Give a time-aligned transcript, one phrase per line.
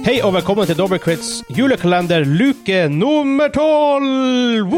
[0.00, 4.74] Hei og velkommen til Dobbelkrits julekalender luke nummer tolv!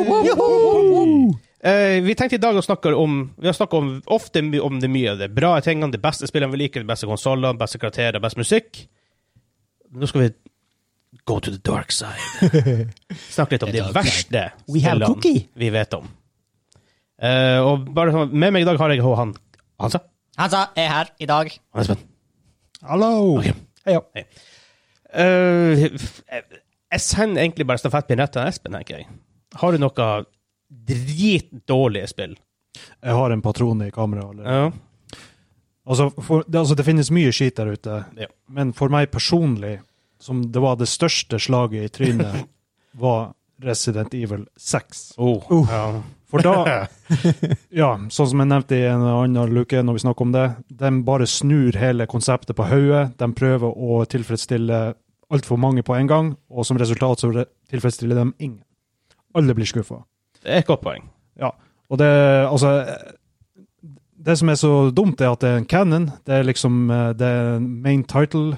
[1.65, 3.81] Eh, vi tenkte i dag å snakke om Vi har snakka
[4.13, 7.09] ofte om det mye av det bra tingene, de beste spillene vi liker, de beste
[7.09, 8.83] konsollene, beste karakterer, best musikk.
[9.97, 10.33] Nå skal vi
[11.25, 12.21] go to the dark side.
[13.33, 15.15] Snakke litt om de verste spillene
[15.57, 16.19] vi vet om.
[17.23, 19.35] Eh, og bare sånn, Med meg i dag har jeg han
[19.83, 20.01] Hansa.
[20.39, 21.51] Hansa er her i dag.
[21.75, 22.01] Han Espen.
[22.83, 23.13] Hallo!
[23.39, 23.53] Okay.
[23.87, 24.01] Hei, ja.
[24.15, 24.27] Heia.
[25.13, 25.85] Eh,
[26.93, 29.09] jeg sender egentlig bare stafettpinnen rett til Espen, tenker jeg.
[29.61, 30.07] Har du noe
[30.73, 32.35] dritdårlige spill?
[33.03, 34.49] Jeg har en patron i kameraet eller?
[34.49, 35.19] Ja.
[35.87, 38.29] Altså, for, det, altså, det finnes mye skit der ute, Ja.
[38.49, 39.81] men for meg personlig,
[40.23, 42.45] som det var det største slaget i trynet,
[43.03, 43.33] var
[43.63, 45.13] Resident Evil 6.
[45.19, 45.67] Oh, Uh.
[45.71, 46.03] ja.
[46.33, 46.87] For da,
[47.83, 50.47] ja, sånn som jeg nevnte i en annen luke når vi snakker om det,
[50.81, 53.11] de bare snur hele konseptet på hodet.
[53.21, 54.79] De prøver å tilfredsstille
[55.33, 57.33] altfor mange på en gang, og som resultat så
[57.73, 58.63] tilfredsstiller de ingen.
[59.37, 60.03] Alle blir skuffa.
[60.41, 61.05] Det er et godt poeng.
[61.41, 61.53] Ja,
[61.93, 62.09] og det,
[62.49, 62.73] altså
[64.23, 66.11] Det som er så dumt, er at det er en canon.
[66.27, 68.57] Det er liksom eh, det er main title.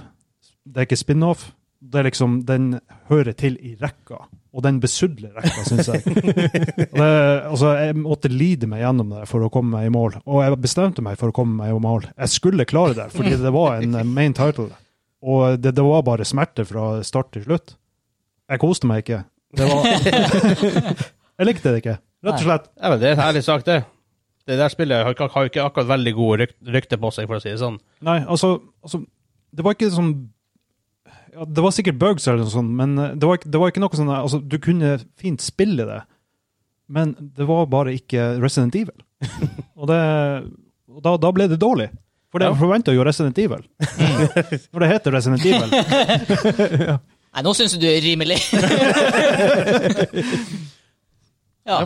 [0.66, 1.46] Det er ikke spin-off.
[1.84, 2.78] Det er liksom, Den
[3.10, 4.22] hører til i rekka,
[4.54, 6.00] og den besudler rekka, syns jeg.
[6.94, 7.08] Det,
[7.50, 10.60] altså, Jeg måtte lide meg gjennom det for å komme meg i mål, og jeg
[10.64, 12.08] bestemte meg for å komme meg i mål.
[12.14, 14.70] Jeg skulle klare det, fordi det var en eh, main title,
[15.24, 17.76] og det, det var bare smerte fra start til slutt.
[18.50, 19.22] Jeg koste meg ikke.
[19.56, 19.88] Det var
[21.40, 22.70] Jeg likte det ikke, rett og slett.
[22.78, 23.82] Ja, men det er en ærlig sak, det.
[24.44, 27.50] Det der spillet har ikke, akkurat veldig gode ryk, rykte på seg, for å si
[27.50, 27.78] det sånn.
[28.04, 29.00] Nei, altså, altså
[29.54, 30.12] Det var ikke sånn
[31.34, 33.82] ja, Det var sikkert bugs eller noe sånt, men eh, det var, det var ikke
[33.82, 36.00] noe sånn altså, Du kunne fint spille det,
[36.88, 38.96] men det var bare ikke Resident Evil.
[39.80, 40.00] og det,
[40.94, 41.90] og da, da ble det dårlig.
[42.34, 42.54] For det Ja.
[42.58, 43.62] forventa jo Resident Evil.
[44.72, 45.70] for det heter Resident Evil.
[47.34, 48.38] Nei, nå syns jeg du er rimelig.
[51.66, 51.78] ja.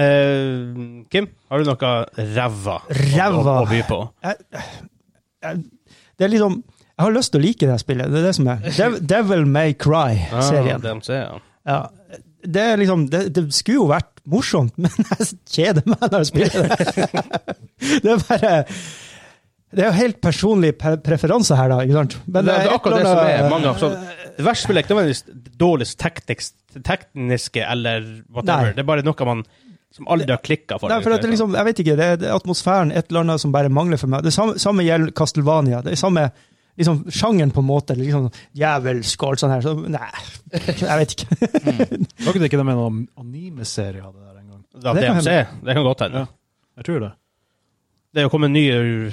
[0.00, 3.98] Eh, Kim, har du noe ræva å- å, by på?
[5.40, 6.60] Det er liksom
[7.00, 8.10] Jeg har lyst til å like det spillet.
[8.12, 8.64] Det er det som er.
[8.76, 10.76] Dev, Devil May Cry-serien.
[10.76, 11.38] Ah, DMC, ja.
[11.64, 11.78] Ja.
[12.44, 16.68] Det liksom det, det skulle jo vært morsomt, men jeg kjeder meg når jeg spiller
[16.68, 17.06] det.
[18.04, 18.50] Det er bare
[19.72, 21.78] Det er jo helt personlig pre preferanse her, da.
[21.86, 22.18] ikke sant?
[22.26, 23.80] Men det, er akkurat det som er mange av
[24.36, 28.68] Det verste spillet er ikke nødvendigvis dårligst teknisk, tekniske eller whatever.
[28.68, 28.76] Nei.
[28.76, 29.44] Det er bare noe man
[29.96, 30.92] som aldri har klikka for.
[30.92, 33.72] Nei, for det liksom, jeg vet ikke, det er, atmosfæren, et eller annet som bare
[33.72, 34.22] mangler for meg.
[34.26, 35.80] Det samme, samme gjelder Castlevania.
[35.86, 36.28] Det samme
[36.80, 37.96] liksom, sjangeren, på en måte.
[37.98, 39.64] Liksom, Djevelsk og alt sånt her.
[39.64, 40.10] Så, nei,
[40.56, 41.40] jeg vet ikke.
[42.26, 44.62] Lagde ikke de noen anime-serie av det der en gang?
[44.80, 46.24] Ja, det kan DMC, det kan godt hende.
[46.26, 46.36] Ja.
[46.80, 47.10] Jeg tror det.
[48.10, 48.64] Det er jo kommet en ny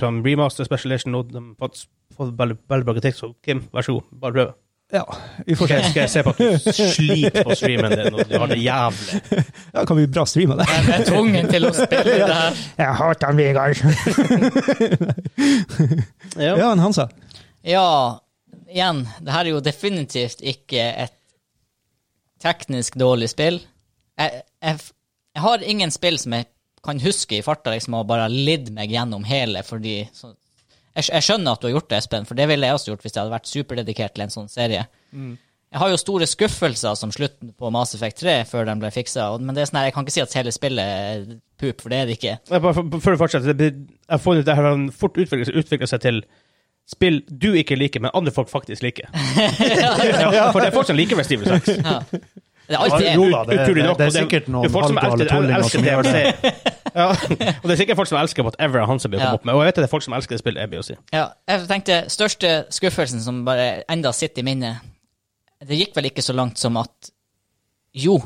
[0.02, 1.26] sånn, remaster special edition nå.
[1.30, 1.74] De har
[2.18, 4.56] fått, veldig, bra kritikk, så Kim, vær så god, bare prøv.
[4.94, 5.04] Ja,
[5.46, 5.78] vi får se.
[5.78, 8.60] Skal, skal jeg se på at du sliter på streamen din, og du har det
[8.64, 9.20] jævlig.
[9.74, 10.68] Ja, kan vi bra streame det?
[10.72, 12.62] Jeg er tvungen til å spille det her.
[12.80, 13.76] Jeg hater han, Vegard.
[16.40, 16.54] Ja.
[16.56, 17.10] Ja, han Hansa.
[17.68, 17.88] Ja,
[18.72, 21.16] igjen, det her er jo definitivt ikke et
[22.44, 23.60] teknisk dårlig spill.
[24.18, 24.84] Jeg, jeg,
[25.36, 26.48] jeg har ingen spill som jeg
[26.86, 30.32] kan huske i farta liksom, og bare lidd meg gjennom hele, fordi så,
[30.94, 33.04] jeg, jeg skjønner at du har gjort det, Espen, for det ville jeg også gjort
[33.04, 34.88] hvis jeg hadde vært superdedikert til en sånn serie.
[35.68, 39.28] Jeg har jo store skuffelser som slutten på Mass Effect 3 før den ble fiksa,
[39.42, 41.26] men det er sånn her, jeg kan ikke si at hele spillet er
[41.60, 42.38] pup, for det er det ikke.
[42.48, 43.76] Jeg bare Før du fortsetter, jeg
[44.08, 46.24] har funnet ut det her har fort utviklet seg til
[46.88, 49.10] spill du ikke liker, men andre folk faktisk liker.
[49.78, 51.82] ja, for det er folk som liker Resident Evil 6.
[51.84, 52.00] Ja.
[52.68, 54.98] Det er alltid jo da, det, Utrolig nok, det er sikkert er noen folk som
[55.00, 56.24] halvgale tullinger som gjør det.
[56.98, 57.06] Ja,
[57.62, 59.30] og det er sikkert folk som elsker whatever han som blir Ja.
[59.38, 59.56] opp med.
[59.56, 60.98] Og jeg vet at det er folk som elsker det spillet jeg blir å si.
[61.16, 64.84] Ja, jeg tenkte største skuffelsen som bare enda sitter i minnet
[65.64, 67.12] Det gikk vel ikke så langt som at
[67.96, 68.18] Jo,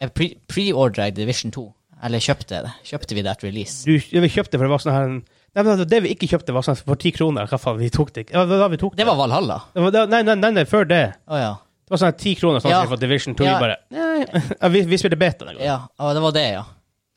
[0.00, 1.66] jeg pre- preordra pre Division 2.
[2.06, 2.70] Eller kjøpte det.
[2.88, 3.82] Kjøpte vi det etter release.
[3.84, 5.10] Du, vi kjøpte for det var sånn her
[5.54, 7.46] Nei, men det vi ikke kjøpte, var sånn for ti kroner.
[7.50, 8.34] Hva faen, vi tok det ikke.
[8.36, 9.02] Ja, det var da vi tok det.
[9.02, 9.56] Det var Valhalla.
[9.74, 11.14] Det var da- Nei, nei, nei, nei, før det.
[11.28, 11.54] Å ja.
[11.86, 12.84] Det var sånn ti kroner sånn Ja.
[12.86, 13.44] for Division 2.
[13.44, 13.56] Ja.
[13.58, 14.26] Vi bare Nei,
[14.60, 15.66] ja, vi, vi spilte beta den gangen.
[15.66, 15.88] ja.
[15.98, 16.64] Å, det var det, ja.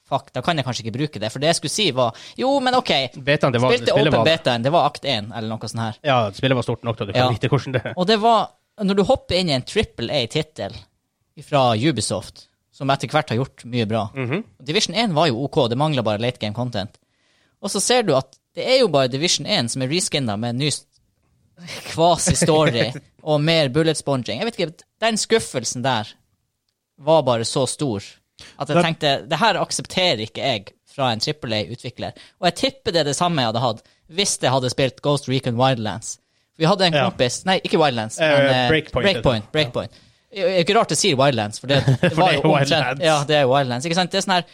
[0.09, 1.29] Fuck, da kan jeg kanskje ikke bruke det.
[1.31, 2.89] For det jeg skulle si, var Jo, men OK.
[3.23, 4.63] Betaen, det var, Spilte open var, betaen.
[4.65, 5.95] Det var akt 1, eller noe sånt her.
[6.03, 7.93] Ja, spillet var stort nok til at du kan vite hvordan det er.
[7.97, 8.49] Og det var
[8.81, 10.73] Når du hopper inn i en trippel A-tittel
[11.45, 14.43] fra Ubisoft, som etter hvert har gjort mye bra Mhm.
[14.65, 16.97] Division 1 var jo OK, det mangla bare late game content.
[17.63, 20.53] Og så ser du at det er jo bare Division 1 som er reskinna med
[20.53, 20.69] en ny
[21.93, 22.89] quasi-story
[23.29, 24.41] og mer bullet sponging.
[24.41, 26.11] Jeg vet ikke, Den skuffelsen der
[27.03, 28.03] var bare så stor.
[28.59, 32.13] At jeg tenkte det her aksepterer ikke jeg fra en Triple A-utvikler.
[32.41, 33.83] Og jeg tipper det er det samme jeg hadde hatt
[34.13, 36.17] hvis jeg hadde spilt Ghost Recon Wildlands.
[36.59, 37.05] Vi hadde en Ja.
[37.09, 38.19] kompis Nei, ikke Wildlands.
[38.19, 39.51] Uh, men, uh, Breakpoint, Breakpoint.
[39.51, 40.01] Breakpoint.
[40.33, 42.53] Det er ikke rart jeg sier Wildlands, for det, det For var det er jo
[42.53, 43.01] Wildlands.
[43.05, 43.85] Ja, det er Wildlands.
[43.89, 44.11] Ikke sant?
[44.11, 44.45] Det er sånn her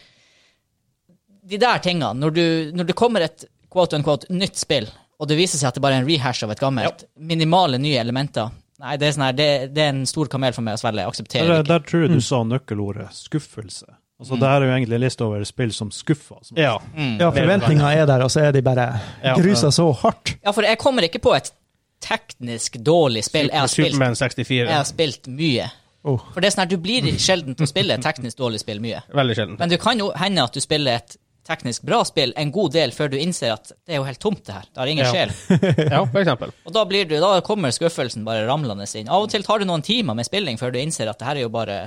[1.49, 2.43] De der tingene, når, du,
[2.77, 4.87] når det kommer et quote unquote nytt spill,
[5.19, 7.99] og det viser seg at det bare er en rehash av et gammelt, minimale nye
[8.01, 10.79] elementer Nei, det er, sånn her, det, det er en stor kamel for meg å
[10.79, 11.03] svelge.
[11.03, 11.67] Jeg aksepterer det ikke.
[11.67, 13.89] der tror jeg du sa nøkkelordet skuffelse.
[14.19, 16.37] Altså, Det her er jo egentlig en liste over spill som skuffer.
[16.47, 16.77] Som Ja.
[17.19, 18.85] Ja, forventninga er der, og så er de bare
[19.19, 19.33] Ja.
[19.35, 20.37] grusa så hardt.
[20.45, 21.51] Ja, for jeg kommer ikke på et
[21.99, 23.49] teknisk dårlig spill.
[23.51, 24.67] Jeg har spilt, Superman 64.
[24.69, 25.67] jeg har spilt mye.
[26.07, 26.23] Oh.
[26.31, 28.79] For det er sånn her, Du blir sjelden til å spille et teknisk dårlig spill
[28.79, 29.03] mye.
[29.11, 29.57] Veldig sjelden.
[29.59, 31.17] Men det kan jo hende at du spiller et
[31.49, 34.43] teknisk bra spill en god del før du innser at det er jo helt tomt,
[34.47, 34.67] det her.
[34.69, 35.11] Det har ingen Ja.
[35.11, 35.33] sjel.
[35.95, 36.51] Ja, for eksempel.
[36.69, 39.09] Og da, blir du, da kommer skuffelsen bare ramlende inn.
[39.09, 41.39] Av og til tar det noen timer med spilling før du innser at det her
[41.41, 41.79] er jo bare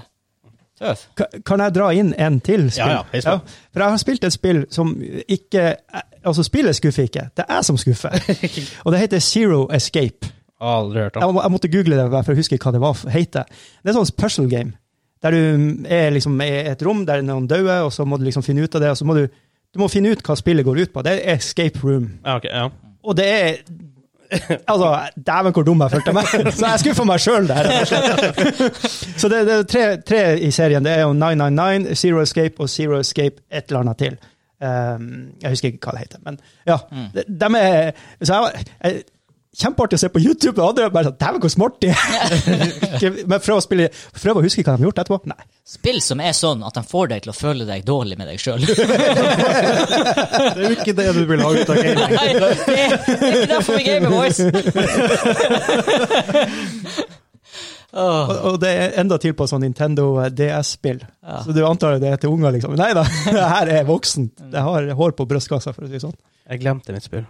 [0.82, 1.02] tøv.
[1.46, 2.90] Kan jeg dra inn en til spill?
[2.90, 3.38] Ja, ja, ja.
[3.72, 4.94] For jeg har spilt et spill som
[5.28, 5.76] ikke
[6.22, 7.22] Altså, spillet skuffer ikke.
[7.34, 8.12] Det er jeg som skuffer.
[8.86, 10.28] Og det heter Zero Escape.
[10.62, 11.34] Aldri hørt Jeg, om.
[11.34, 13.48] må, jeg måtte google det for å huske hva det var, heter.
[13.82, 14.76] Det er sånn puzzle game.
[15.22, 18.42] Der du er liksom i et rom der noen dauer, og så må du liksom
[18.46, 18.92] finne ut av det.
[18.94, 19.24] og så må du,
[19.72, 21.04] du må finne ut hva spillet går ut på.
[21.06, 22.10] Det er escape room.
[22.24, 22.68] Ja, okay, ja.
[23.02, 23.56] Og det er
[24.72, 26.24] Altså, dæven hvor dum jeg følte meg.
[26.56, 27.68] Så jeg skuffa meg sjøl der.
[29.20, 30.84] Så det, det er tre, tre i serien.
[30.84, 34.16] Det er jo 999, Zero Escape og Zero Escape et eller annet til.
[34.62, 35.08] Um,
[35.42, 36.36] jeg husker ikke hva det heter, men
[36.68, 36.76] ja.
[37.14, 37.88] De, de er
[38.22, 39.00] så jeg, jeg,
[39.52, 40.62] Kjempeartig å se på YouTube.
[40.62, 41.98] Og andre bare sånn Dæven, hvor smart de er!
[43.28, 45.18] Men prøv å, spille, prøv å huske hva de har gjort etterpå.
[45.28, 45.42] Nei.
[45.68, 48.38] Spill som er sånn at de får deg til å føle deg dårlig med deg
[48.40, 48.62] sjøl.
[48.72, 48.76] Det
[50.56, 52.12] er jo ikke det du vil ha ut av gaming.
[52.16, 52.92] Nei, det det er
[53.36, 54.38] ikke derfor vi gamer, boys!
[57.92, 58.24] Oh.
[58.24, 61.02] Og, og det er enda til på sånn Nintendo DS-spill.
[61.20, 61.42] Ja.
[61.44, 62.72] Så du antar det er til unger, liksom.
[62.80, 64.32] Nei da, det her er voksent.
[64.48, 66.16] Det har hår på brystkassa, for å si det sånn.
[66.48, 67.26] Jeg glemte mitt spill.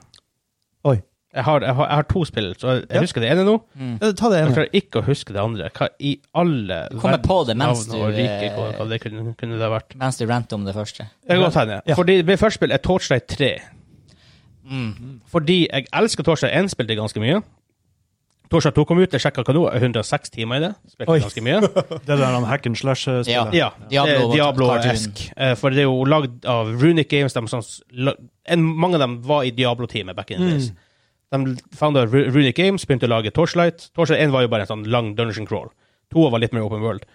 [0.86, 1.02] Oi.
[1.34, 3.00] Jeg har, jeg har, jeg har to spill, så jeg Ja.
[3.00, 3.54] husker det ene nå.
[4.02, 4.54] Ja, Ta det Jeg ene.
[4.54, 5.70] klarer ikke å huske det andre.
[5.72, 9.56] Hva i alle kommer på det mens du, rike, eh, hva, hva det kunne, kunne
[9.58, 9.96] det vært.
[9.96, 10.98] Mens du ranter om det første.
[11.22, 11.80] Det kan godt hende.
[11.86, 11.94] Ja.
[11.94, 13.52] Fordi mitt første spill er Torchlight 3.
[14.70, 15.20] Mm.
[15.26, 17.40] Fordi jeg elsker Torchlight 1, spilte ganske mye.
[18.52, 20.74] Torchlight 2 kom ut, jeg sjekka hva nå, 106 timer i det.
[20.92, 21.18] Spilte Oi.
[21.24, 21.60] ganske mye.
[22.06, 23.54] Det der han hack and slash-spillet.
[23.56, 25.14] Ja, Diablo- det er Diablo-esk.
[25.32, 27.32] Diablo For det er jo lagd av Runic Games.
[27.32, 27.64] De, sånn,
[28.46, 30.72] en, mange av dem var i Diablo-teamet back in the days.
[31.32, 33.88] De founder Runic Games, begynte å lage Torchlight.
[33.96, 35.70] Torchlight 1 var jo bare en sånn lang dungeon crawl.
[36.12, 37.06] To var litt mer open world.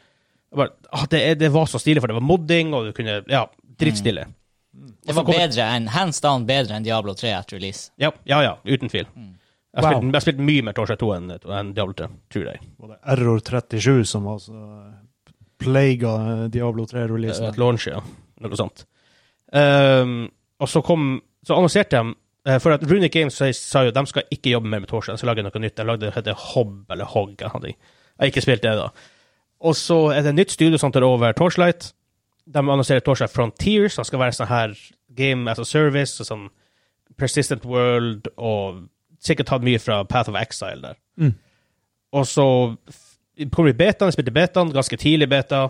[0.58, 3.44] Bare, ah, det, det var så stilig, for det var modding, og du kunne Ja,
[3.78, 4.26] dritstille.
[5.06, 7.92] Det var bedre enn, hands down bedre enn Diablo 3 etter release.
[8.02, 9.06] Ja, ja, ja, uten tvil.
[9.78, 10.02] Jeg har Wow.
[10.02, 12.60] spilt, spilt mye mer Torchlight 2 enn, enn Diablo 3, tror jeg.
[12.82, 14.58] Var det Error 37 som var så
[15.62, 17.50] plaga Diablo 3-releasen?
[17.52, 18.02] Et launch, ja.
[18.42, 18.86] Noe sånt.
[19.54, 20.28] Um,
[20.60, 22.16] og så kom Så annonserte de
[22.48, 25.24] For at Runic Games sa, sa jo de skal ikke jobbe mer med Torchlight, de
[25.24, 25.76] skal lage noe nytt.
[25.76, 27.42] De lagde det heter Hobb eller Hogg.
[27.42, 27.76] Jeg
[28.22, 28.88] har ikke spilt det, da.
[29.68, 31.92] Og så er det et nytt studio som tar over Torchlight.
[32.48, 34.78] De annonserer Torchlight Frontiers, som skal være sånn her
[35.18, 36.46] game as a service, og sånn
[37.18, 38.86] Persistent World, og
[39.24, 41.00] sikkert tatt mye fra Path of Exile der.
[41.20, 41.34] Mm.
[42.16, 42.46] Og så
[43.52, 45.66] kommer vi betaen, jeg spilte betaen, ganske tidlig beta.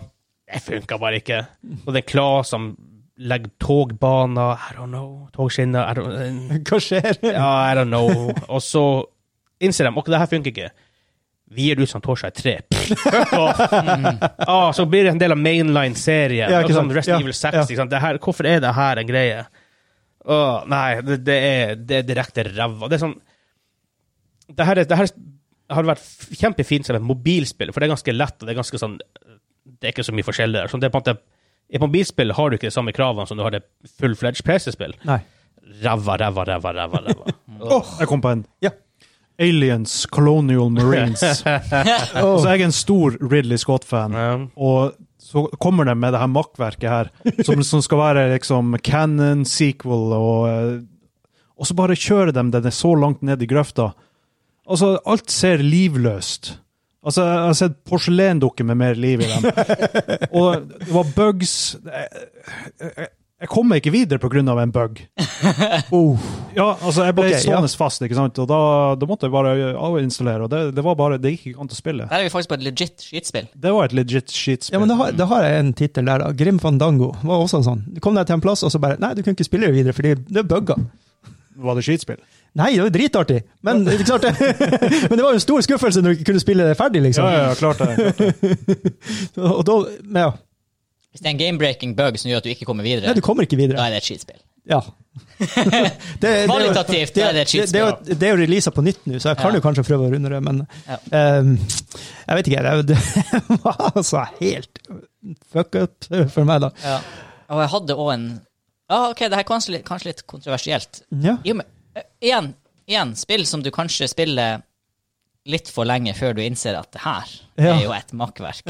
[0.48, 1.42] Det funka bare ikke.
[1.84, 2.70] Og det er Kla som
[3.18, 5.28] legger togbaner I don't know.
[5.34, 7.18] Togskinner I don't, Hva skjer?
[7.26, 8.30] ja, I don't know.
[8.48, 8.84] Og så
[9.60, 10.68] innser de ok, det her funker ikke.
[11.48, 12.52] Vi gir ut som Torchlight 3.
[12.68, 14.18] mm.
[14.46, 16.50] Ah, så blir det en del av mainline-serien.
[16.52, 16.90] Ja, sånn.
[16.92, 17.72] Resident Ja, Evil 6.
[17.72, 18.00] ja.
[18.04, 19.38] Her, hvorfor er det her en greie?
[20.28, 22.90] Åh, nei, det, det, er, det er direkte ræva.
[22.92, 23.16] Det er sånn
[24.52, 25.08] Det her, er, det her
[25.78, 26.04] har vært
[26.36, 29.88] kjempefint som et mobilspill, for det er ganske lett, og det er ganske sånn Det
[29.88, 30.68] er ikke så mye forskjell der.
[30.72, 31.16] Sånn, det er på en måte
[31.68, 33.64] I et mobilspill har du ikke de samme kravene som du har det
[34.00, 34.94] full-fledged PC-spill.
[35.08, 35.18] Nei.
[35.84, 37.02] Ræva, ræva, ræva, ræva.
[37.04, 37.34] ræva.
[37.76, 38.46] Åh, Jeg kom på en.
[38.64, 38.70] Ja.
[39.38, 41.22] Aliens Colonial Marines.
[41.44, 44.16] Altså, jeg er en stor Ridley Scott-fan.
[44.16, 44.32] Ja.
[44.56, 47.10] Og så kommer de med det her makkverket her,
[47.44, 50.80] som, som skal være liksom canon, sequel, og, eh,
[51.58, 53.90] og så bare kjører de den så langt ned i grøfta.
[54.68, 56.54] Altså, alt ser livløst.
[57.06, 59.46] Altså, jeg har sett porselendukker med mer liv i dem.
[60.38, 62.24] og det var bugs Jeg,
[62.82, 64.18] jeg, jeg kom meg ikke videre
[64.50, 64.98] av en bug.
[65.94, 66.18] oh.
[66.56, 67.60] Ja, altså, jeg ble Ok, ja.
[67.78, 68.38] fast, ikke sant?
[68.42, 68.58] og da,
[68.98, 70.48] da måtte jeg bare avinstallere.
[70.48, 72.08] og det, det var bare, det gikk ikke an å spille.
[72.10, 73.46] Der er vi faktisk på et legit skitspill.
[73.54, 74.74] Det var et legit skitspill.
[74.74, 76.24] Ja, men da har, har jeg en tittel der.
[76.24, 76.32] da.
[76.34, 77.86] Grim Fandango var også sånn.
[77.94, 79.78] Du kom deg til en plass, og så bare Nei, du kunne ikke spille det
[79.78, 80.80] videre, fordi det er bugga.
[81.62, 82.18] Var det skitspill?
[82.54, 84.32] Nei, det var dritartig, men, det er klart det.
[85.10, 87.24] men det var jo en stor skuffelse når du ikke kunne spille det ferdig, liksom.
[87.28, 88.14] Ja, ja, klart det.
[88.16, 88.92] Klart det.
[89.58, 90.30] Og da, men ja.
[91.12, 93.22] Hvis det er en game-breaking bug som gjør at du ikke kommer videre, Nei, du
[93.24, 93.84] kommer ikke da videre.
[93.86, 94.40] er det et skitspill.
[94.68, 94.80] Ja.
[95.38, 98.38] Det, det, er Kvalitativt det, er det et det, det, er jo- det er jo
[98.42, 99.58] releasa på nytt nå, så jeg kan Ja.
[99.58, 100.98] jo kanskje prøve å runde det, men Ja.
[101.40, 101.52] um,
[102.28, 102.74] jeg vet ikke.
[102.90, 102.98] Det,
[103.48, 104.82] det var altså helt
[105.52, 106.70] fuck up for meg, da.
[106.84, 106.98] Ja.
[107.54, 108.26] Og jeg hadde òg en
[108.90, 111.02] Ja, OK, det her er kanskje litt, kanskje litt kontroversielt.
[111.24, 111.36] Ja.
[111.44, 111.66] I og eh,
[112.22, 112.52] igjen,
[112.88, 114.62] igjen, spill som du kanskje spiller
[115.48, 117.74] litt for lenge før du innser at det her Ja.
[117.76, 118.62] er jo et makkverk.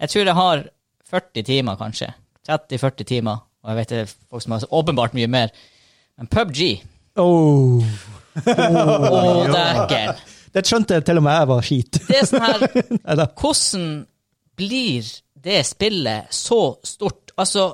[0.00, 0.64] Jeg tror jeg har
[1.10, 2.12] 40 timer, kanskje.
[2.48, 3.40] 30-40 timer.
[3.62, 5.50] Og jeg vet det er folk som har så åpenbart mye mer.
[6.18, 6.80] Men PubG
[7.18, 7.82] Oh.
[8.46, 9.46] oh.
[9.56, 10.14] dæken!
[10.54, 11.98] Det skjønte til og med jeg var skit.
[12.08, 13.84] Det er sånn her Hvordan
[14.58, 17.34] blir det spillet så stort?
[17.38, 17.68] Altså,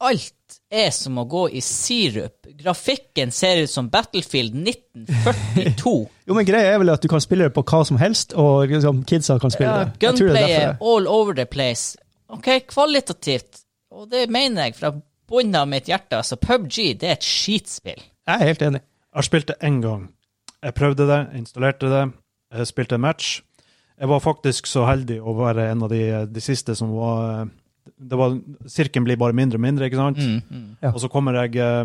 [0.00, 0.32] alt
[0.70, 2.48] er som å gå i sirup.
[2.60, 5.94] Grafikken ser ut som Battlefield 1942.
[6.30, 8.70] Jo, men greia er vel at du kan spille det på hva som helst, og
[8.70, 9.98] liksom, kidsa kan spille Ja, det.
[9.98, 11.98] Jeg tror det Gunplay er all over the place.
[12.30, 13.64] OK, kvalitativt.
[13.90, 14.92] Og det mener jeg fra
[15.30, 16.20] bunnen av mitt hjerte.
[16.20, 17.98] Altså, PubG, det er et skitspill.
[18.28, 18.82] Jeg er helt enig.
[19.10, 20.08] Jeg har spilt det én gang.
[20.62, 22.04] Jeg prøvde det, installerte det,
[22.54, 23.40] jeg spilte en match.
[24.00, 27.50] Jeg var faktisk så heldig å være en av de, de siste som var
[28.00, 30.18] var, Sirken blir bare mindre og mindre, ikke sant?
[30.18, 30.92] Mm, mm, Ja.
[30.94, 31.84] Og så kommer jeg eh,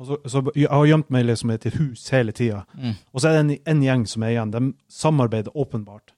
[0.00, 2.64] og så, så Jeg har gjemt meg liksom i et hus hele tida.
[2.74, 2.94] mm.
[3.12, 4.50] Og så er det en, en gjeng som er igjen.
[4.54, 6.14] De samarbeider åpenbart.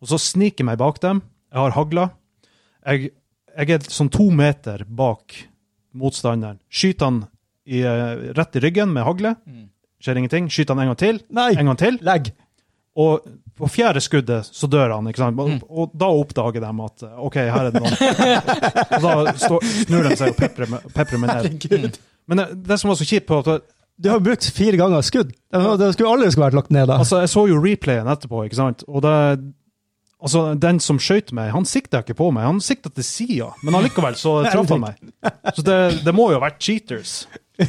[0.00, 1.20] Og så sniker jeg meg bak dem.
[1.52, 2.06] Jeg har hagla.
[2.86, 3.10] Jeg,
[3.58, 5.36] jeg er sånn to meter bak
[5.92, 6.58] motstanderen.
[6.70, 7.20] Skyter han
[7.66, 9.34] i, eh, rett i ryggen med hagle.
[9.46, 9.68] Mm.
[10.00, 10.48] Skjer ingenting.
[10.48, 11.20] Skyter han en gang til.
[11.36, 11.50] Nei!
[11.60, 11.98] En gang til.
[12.06, 12.32] Legg!
[12.98, 13.20] Og
[13.60, 15.06] på fjerde skuddet så dør han.
[15.10, 15.38] ikke sant?
[15.38, 15.60] Og, Mm.
[15.68, 17.92] og da oppdager de at eh, OK, her er det noen.
[18.96, 21.30] og da står, snur de seg og peprer meg- ned.
[21.30, 21.98] Herregud.
[22.26, 23.62] Men det, det som var så kjipt på at
[24.00, 25.30] Du har brukt fire ganger skudd.
[25.52, 26.98] Det, det skulle aldri skulle vært lagt ned da.
[27.02, 28.84] Altså, jeg så jo replayen etterpå, ikke sant?
[28.88, 29.16] Og det
[30.20, 33.46] Altså, den som skøyt meg, han sikta ikke på meg, han sikta til sida.
[33.64, 34.98] Men allikevel så traff han meg.
[35.56, 37.22] Så det, det må jo ha vært cheaters.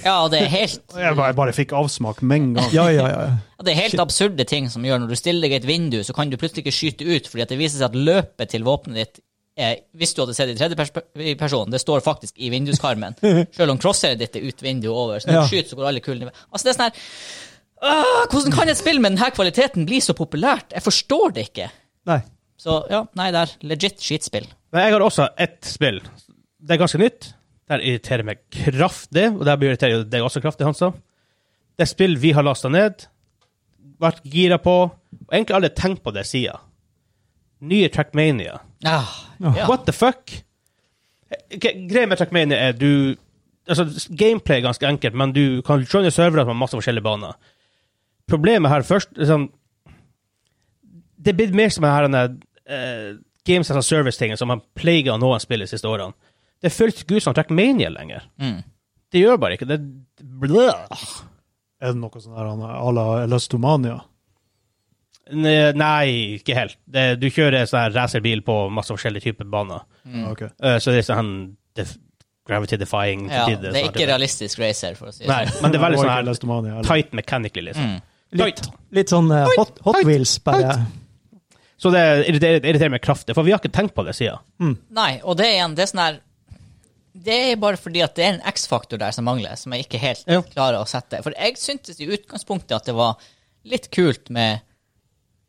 [0.06, 2.70] Ja, og det er helt Jeg bare, jeg bare fikk avsmak med en gang.
[2.76, 3.26] Ja, ja, ja.
[3.58, 6.00] Ja, det er helt absurde ting som gjør når du stiller deg i et vindu,
[6.08, 8.66] så kan du plutselig ikke skyte ut, fordi at det viser seg at løpet til
[8.68, 9.22] våpenet ditt
[9.62, 13.18] er, hvis du hadde sett i tredje person, det står faktisk i vinduskarmen.
[13.58, 15.20] Selv om crosseret ditt er ut vinduet over.
[15.20, 15.42] Så når Ja.
[15.44, 16.36] du skyter, så går alle kulene i vei.
[16.50, 17.08] Altså, det er sånn her
[17.82, 20.68] Øh, Hvordan kan et spill med denne kvaliteten bli så populært?
[20.76, 21.72] Jeg forstår det ikke.
[22.06, 22.20] Nei.
[22.62, 24.46] Så ja, nei, det er legit skitspill.
[24.72, 25.98] Men jeg har også ett spill.
[26.62, 27.32] Det er ganske nytt.
[27.72, 30.92] Det irriterer meg kraftig, og det irriterer deg også kraftig, Hansa.
[31.78, 33.06] Det er spill vi har lasta ned,
[34.02, 36.58] vært gira på, og egentlig aldri tenkt på det sida.
[37.62, 38.58] Nye Trackmania.
[38.84, 39.68] Ah, ja.
[39.70, 40.34] What the fuck?
[41.52, 43.16] Greia med Trackmania er du
[43.70, 43.86] Altså,
[44.18, 47.36] gameplay er ganske enkelt, men du kan joine servere med masse forskjellige baner.
[48.28, 49.52] Problemet her først sånn
[51.22, 52.24] Det er blitt mer som denne
[52.66, 56.18] uh, Games as a Service-tingen som har plaga noen spill de siste årene.
[56.62, 58.28] Det føles ikke ut som Trackmania lenger.
[58.42, 58.60] Mm.
[59.12, 59.80] Det gjør bare ikke det.
[60.22, 60.86] Blah.
[61.82, 63.98] Er det noe sånn der à la Elastomania?
[65.32, 66.78] Ne- Nei, ikke helt.
[66.86, 69.84] Det, du kjører sånn racerbil på masse forskjellige typer baner.
[70.06, 70.28] Mm.
[70.34, 70.50] Okay.
[70.62, 71.34] Eh, så det er sånn
[71.78, 71.96] def
[72.48, 73.28] gravity defying.
[73.30, 74.10] ja, tider, det er sånn ikke type.
[74.10, 75.62] realistisk racer, for å si det sånn.
[75.62, 76.00] men det er veldig
[76.42, 77.92] sånn her tight mechanically, liksom.
[77.96, 78.02] Mm.
[78.42, 78.62] Litt,
[78.96, 80.08] litt sånn uh, hot, hot Tight.
[80.08, 80.78] wheels, bare.
[81.82, 84.38] Så det irriterer, irriterer meg kraftig, for vi har ikke tenkt på det sida.
[84.62, 86.20] Nei, og det er igjen, det er sånn her
[87.12, 90.00] Det er bare fordi at det er en X-faktor der som mangler, som jeg ikke
[90.00, 90.42] helt Ja.
[90.42, 91.20] klarer å sette.
[91.24, 93.18] For jeg syntes i utgangspunktet at det var
[93.68, 94.62] litt kult med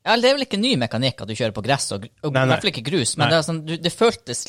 [0.04, 2.40] Ja, det er vel ikke ny mekanikk at du kjører på gress, og, og nei,
[2.40, 4.48] Nei, i hvert fall ikke grus, men det, sånn, du, det føltes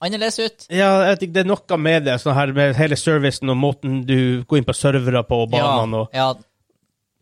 [0.00, 0.66] annerledes ut.
[0.70, 3.58] Ja, jeg vet ikke, det er noe med det, sånn her med hele servicen og
[3.58, 6.28] måten du går inn på servere på og banene og ja,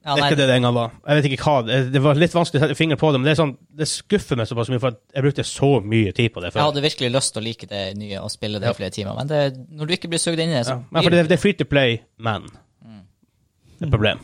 [0.04, 0.92] ja, Det er ikke det det en gang var.
[1.06, 3.28] Jeg vet ikke hva det Det var litt vanskelig å sette fingeren på det, men
[3.28, 6.52] det sånn, det skuffer meg såpass mye, for jeg brukte så mye tid på det
[6.54, 8.76] jeg hadde virkelig lyst til å like det nye og spille det Ja.
[8.78, 9.40] flere timer, men det,
[9.74, 11.52] når du ikke blir sugd inn i det, så Ja, men det, det er free
[11.58, 14.22] to play, men Det er et problem.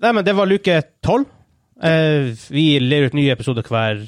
[0.00, 1.26] Nei, men det var luke tolv.
[1.82, 4.00] Eh, vi ler ut nye episoder hver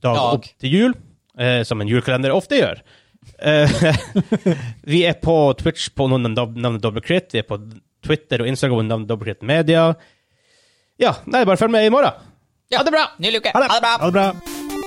[0.00, 0.34] dag, Dag.
[0.38, 0.94] opp til jul,
[1.38, 2.80] eh, som en julekalender ofte gjør.
[3.38, 3.68] Eh,
[4.90, 7.30] vi er på Twitch på navnet Dobbelkritt.
[7.34, 7.58] Vi er på
[8.06, 9.88] Twitter og Instagram under navnet Dobbelkritt Media.
[11.00, 12.26] Ja, nei, bare følg med i morgen.
[12.70, 13.06] Ja, Ha det bra!
[13.18, 13.50] Ny luke.
[13.54, 13.70] Ha det.
[13.70, 13.96] Ha det bra!
[13.98, 14.79] Ha det bra.